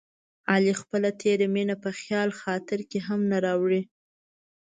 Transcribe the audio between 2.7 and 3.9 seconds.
کې هم نه راوړي.